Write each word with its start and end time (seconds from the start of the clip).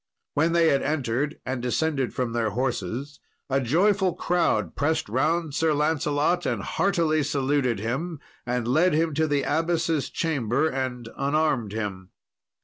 When 0.33 0.53
they 0.53 0.69
had 0.69 0.81
entered, 0.81 1.39
and 1.45 1.61
descended 1.61 2.11
from 2.11 2.33
their 2.33 2.49
horses, 2.49 3.19
a 3.51 3.61
joyful 3.61 4.15
crowd 4.15 4.75
pressed 4.75 5.07
round 5.07 5.53
Sir 5.53 5.75
Lancelot 5.75 6.43
and 6.47 6.63
heartily 6.63 7.21
saluted 7.21 7.77
him, 7.77 8.19
and 8.43 8.67
led 8.67 8.95
him 8.95 9.13
to 9.13 9.27
the 9.27 9.43
abbess's 9.43 10.09
chamber, 10.09 10.67
and 10.67 11.07
unarmed 11.17 11.73
him. 11.73 12.09